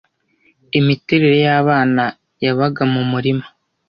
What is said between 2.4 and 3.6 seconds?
yabaga mu murima